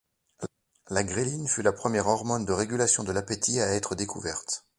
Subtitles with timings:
[0.89, 4.65] La ghréline fut la première hormone de régulation de l'appétit à être découverte.